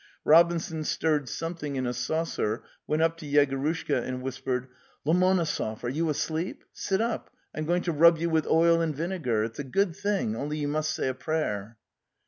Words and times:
Robinson 0.25 0.83
stirred 0.83 1.29
something 1.29 1.75
in 1.75 1.85
a 1.85 1.93
saucer, 1.93 2.63
went 2.87 3.03
up 3.03 3.17
to 3.17 3.27
Yegorushka 3.27 4.01
and 4.01 4.23
whispered: 4.23 4.67
"TVomonosov, 5.05 5.83
are 5.83 5.89
you 5.89 6.09
asleep? 6.09 6.63
Sit 6.73 6.99
up; 7.01 7.29
I'm 7.53 7.65
go 7.65 7.75
ing 7.75 7.83
to 7.83 7.91
rub 7.91 8.17
you 8.17 8.31
with 8.31 8.47
oil 8.47 8.81
and 8.81 8.95
vinegar. 8.95 9.43
It's 9.43 9.59
a 9.59 9.63
good 9.63 9.95
thing, 9.95 10.35
only 10.35 10.57
you 10.57 10.67
must 10.67 10.89
say 10.95 11.07
a 11.07 11.13
prayer." 11.13 11.77